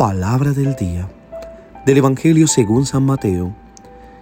[0.00, 1.06] Palabra del día
[1.84, 3.54] del Evangelio según San Mateo,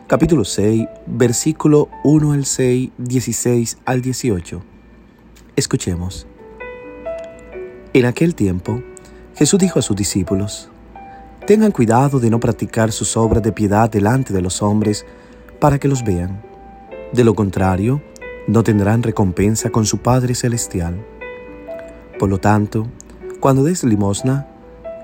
[0.09, 4.61] capítulo 6, versículo 1 al 6, 16 al 18.
[5.55, 6.27] Escuchemos.
[7.93, 8.83] En aquel tiempo,
[9.37, 10.69] Jesús dijo a sus discípulos,
[11.47, 15.07] Tengan cuidado de no practicar sus obras de piedad delante de los hombres
[15.61, 16.43] para que los vean.
[17.13, 18.03] De lo contrario,
[18.49, 20.97] no tendrán recompensa con su Padre Celestial.
[22.19, 22.89] Por lo tanto,
[23.39, 24.49] cuando des limosna,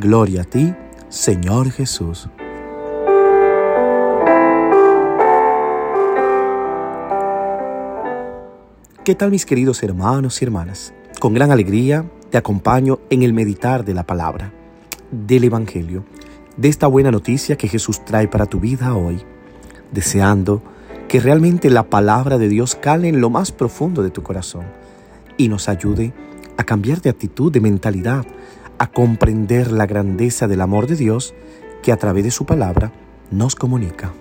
[0.00, 0.74] Gloria a ti,
[1.08, 2.28] Señor Jesús.
[9.04, 10.92] ¿Qué tal mis queridos hermanos y hermanas?
[11.20, 14.52] Con gran alegría te acompaño en el meditar de la palabra,
[15.12, 16.04] del Evangelio,
[16.56, 19.22] de esta buena noticia que Jesús trae para tu vida hoy,
[19.92, 20.60] deseando
[21.06, 24.64] que realmente la palabra de Dios cale en lo más profundo de tu corazón
[25.36, 26.12] y nos ayude
[26.56, 28.24] a cambiar de actitud, de mentalidad,
[28.84, 31.32] a comprender la grandeza del amor de Dios
[31.82, 32.92] que a través de su palabra
[33.30, 34.12] nos comunica.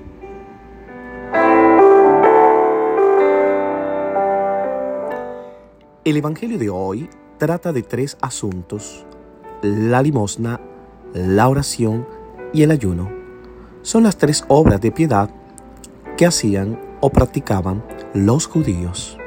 [6.06, 9.06] El Evangelio de hoy trata de tres asuntos,
[9.62, 10.62] la limosna,
[11.14, 12.08] la oración
[12.54, 13.12] y el ayuno.
[13.82, 15.30] Son las tres obras de piedad
[16.16, 19.18] que hacían o practicaban los judíos.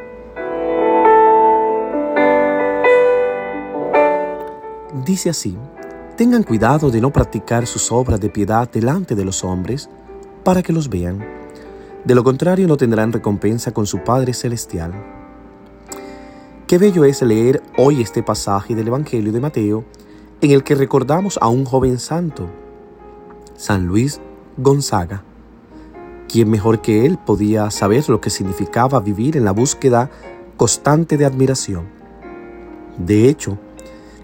[5.06, 5.56] Dice así,
[6.16, 9.88] tengan cuidado de no practicar sus obras de piedad delante de los hombres
[10.42, 11.24] para que los vean.
[12.04, 14.92] De lo contrario no tendrán recompensa con su Padre Celestial.
[16.66, 19.84] Qué bello es leer hoy este pasaje del Evangelio de Mateo
[20.40, 22.50] en el que recordamos a un joven santo,
[23.54, 24.20] San Luis
[24.56, 25.22] Gonzaga,
[26.28, 30.10] quien mejor que él podía saber lo que significaba vivir en la búsqueda
[30.56, 31.86] constante de admiración.
[32.98, 33.56] De hecho,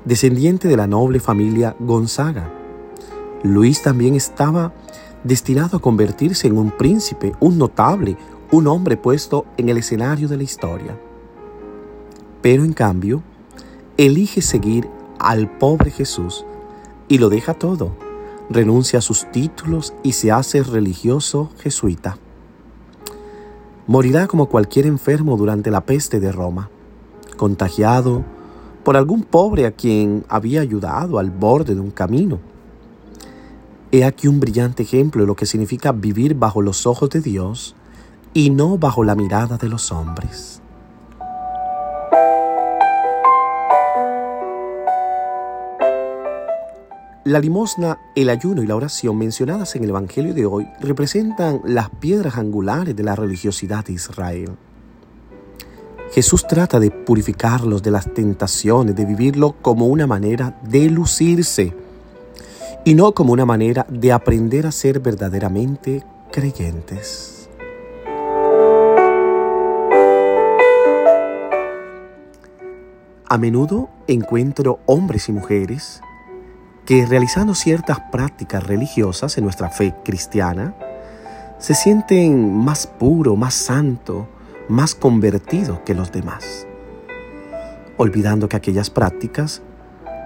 [0.05, 2.53] descendiente de la noble familia Gonzaga.
[3.43, 4.73] Luis también estaba
[5.25, 8.17] destinado a convertirse en un príncipe, un notable,
[8.51, 10.99] un hombre puesto en el escenario de la historia.
[12.41, 13.23] Pero en cambio,
[13.97, 16.45] elige seguir al pobre Jesús
[17.09, 17.95] y lo deja todo,
[18.51, 22.19] renuncia a sus títulos y se hace religioso jesuita.
[23.87, 26.71] Morirá como cualquier enfermo durante la peste de Roma,
[27.37, 28.25] contagiado
[28.85, 32.39] por algún pobre a quien había ayudado al borde de un camino.
[33.91, 37.75] He aquí un brillante ejemplo de lo que significa vivir bajo los ojos de Dios
[38.35, 40.63] y no bajo la mirada de los hombres.
[47.25, 51.89] La limosna, el ayuno y la oración mencionadas en el Evangelio de hoy representan las
[51.89, 54.57] piedras angulares de la religiosidad de Israel.
[56.13, 61.75] Jesús trata de purificarlos de las tentaciones, de vivirlo como una manera de lucirse
[62.85, 67.49] y no como una manera de aprender a ser verdaderamente creyentes.
[73.27, 76.03] A menudo encuentro hombres y mujeres
[76.85, 80.75] que realizando ciertas prácticas religiosas en nuestra fe cristiana,
[81.59, 84.29] se sienten más puro, más santo,
[84.69, 86.67] más convertido que los demás,
[87.97, 89.63] olvidando que aquellas prácticas,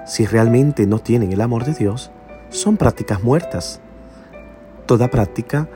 [0.06, 2.10] si realmente no tienen el amor de Dios,
[2.50, 3.80] son prácticas muertas.
[4.86, 5.68] Toda práctica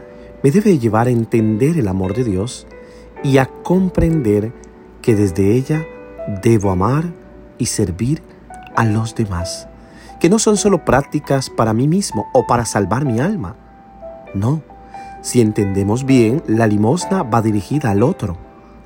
[0.42, 2.66] me debe llevar a entender el amor de Dios
[3.22, 4.52] y a comprender
[5.02, 5.84] que desde ella
[6.42, 7.04] debo amar
[7.58, 8.22] y servir
[8.76, 9.68] a los demás,
[10.20, 13.56] que no son solo prácticas para mí mismo o para salvar mi alma.
[14.34, 14.62] No,
[15.22, 18.36] si entendemos bien, la limosna va dirigida al otro,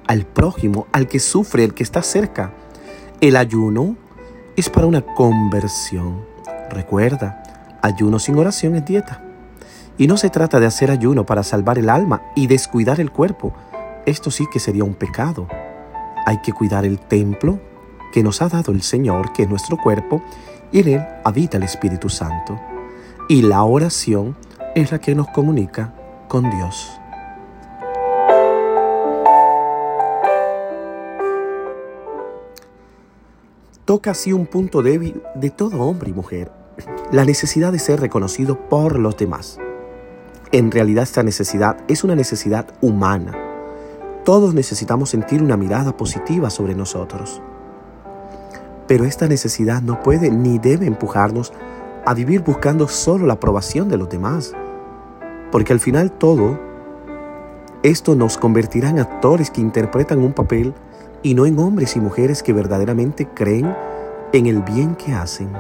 [0.06, 2.52] al prójimo, al que sufre, al que está cerca.
[3.20, 3.96] El ayuno
[4.56, 6.24] es para una conversión.
[6.70, 7.42] Recuerda,
[7.82, 9.22] ayuno sin oración es dieta.
[9.96, 13.54] Y no se trata de hacer ayuno para salvar el alma y descuidar el cuerpo.
[14.06, 15.48] Esto sí que sería un pecado.
[16.26, 17.60] Hay que cuidar el templo
[18.12, 20.22] que nos ha dado el Señor, que es nuestro cuerpo,
[20.72, 22.60] y en él habita el Espíritu Santo.
[23.28, 24.36] Y la oración
[24.74, 25.94] es la que nos comunica
[26.28, 27.00] con Dios.
[33.84, 36.50] Toca así un punto débil de todo hombre y mujer,
[37.12, 39.58] la necesidad de ser reconocido por los demás.
[40.52, 43.32] En realidad esta necesidad es una necesidad humana.
[44.25, 47.42] Todos necesitamos sentir una mirada positiva sobre nosotros.
[48.88, 51.52] Pero esta necesidad no puede ni debe empujarnos
[52.06, 54.54] a vivir buscando solo la aprobación de los demás.
[55.52, 56.58] Porque al final todo
[57.82, 60.72] esto nos convertirá en actores que interpretan un papel
[61.25, 63.75] y no en hombres y mujeres que verdaderamente creen
[64.32, 65.50] en el bien que hacen.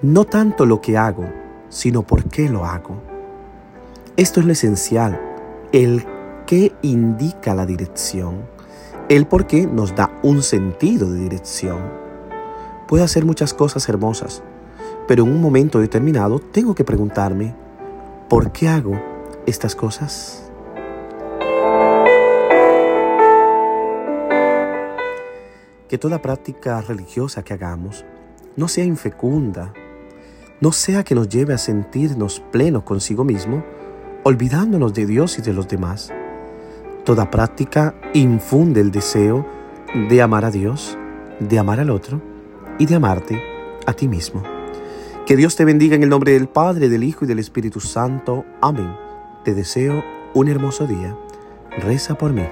[0.00, 1.26] No tanto lo que hago,
[1.68, 2.96] sino por qué lo hago.
[4.16, 5.20] Esto es lo esencial,
[5.72, 6.06] el
[6.46, 8.46] qué indica la dirección.
[9.10, 11.80] El por qué nos da un sentido de dirección.
[12.88, 14.42] Puedo hacer muchas cosas hermosas,
[15.06, 17.65] pero en un momento determinado tengo que preguntarme,
[18.28, 19.00] ¿Por qué hago
[19.46, 20.50] estas cosas?
[25.88, 28.04] Que toda práctica religiosa que hagamos
[28.56, 29.72] no sea infecunda,
[30.60, 33.62] no sea que nos lleve a sentirnos plenos consigo mismo,
[34.24, 36.12] olvidándonos de Dios y de los demás.
[37.04, 39.46] Toda práctica infunde el deseo
[40.08, 40.98] de amar a Dios,
[41.38, 42.20] de amar al otro
[42.80, 43.40] y de amarte
[43.86, 44.55] a ti mismo.
[45.26, 48.44] Que Dios te bendiga en el nombre del Padre, del Hijo y del Espíritu Santo.
[48.60, 48.94] Amén.
[49.44, 51.16] Te deseo un hermoso día.
[51.78, 52.44] Reza por mí.